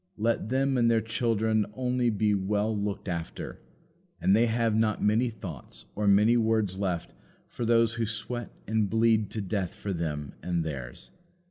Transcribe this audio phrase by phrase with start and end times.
[0.17, 3.59] Let them and their children only be well looked after,
[4.19, 7.13] and they have not many thoughts or many words left
[7.45, 11.11] for those who sweat and bleed to death for them and theirs.